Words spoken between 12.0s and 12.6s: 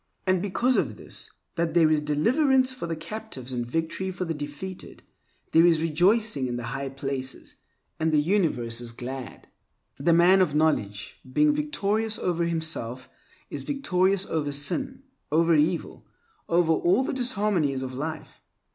over